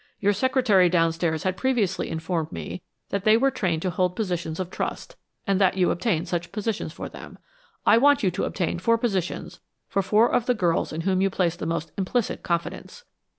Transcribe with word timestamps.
Your 0.19 0.33
secretary 0.33 0.89
downstairs 0.89 1.43
had 1.43 1.55
previously 1.55 2.09
informed 2.09 2.51
me 2.51 2.81
that 3.09 3.23
they 3.23 3.37
were 3.37 3.51
trained 3.51 3.83
to 3.83 3.91
hold 3.91 4.15
positions 4.15 4.59
of 4.59 4.71
trust, 4.71 5.15
and 5.45 5.61
that 5.61 5.77
you 5.77 5.91
obtained 5.91 6.27
such 6.27 6.51
positions 6.51 6.91
for 6.91 7.07
them. 7.07 7.37
I 7.85 7.99
want 7.99 8.23
you 8.23 8.31
to 8.31 8.45
obtain 8.45 8.79
four 8.79 8.97
positions 8.97 9.59
for 9.87 10.01
four 10.01 10.33
of 10.33 10.47
the 10.47 10.55
girls 10.55 10.91
in 10.91 11.01
whom 11.01 11.21
you 11.21 11.29
place 11.29 11.55
the 11.55 11.67
most 11.67 11.91
implicit 11.99 12.41
confidence." 12.41 13.03